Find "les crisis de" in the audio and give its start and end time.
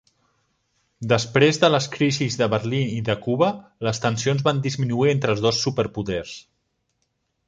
1.73-2.47